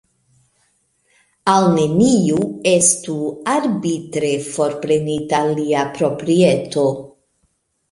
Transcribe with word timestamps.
Al 1.53 1.65
neniu 1.75 2.39
estu 2.71 3.19
arbitre 3.57 4.33
forprenita 4.57 5.45
lia 5.61 5.87
proprieto. 6.01 6.91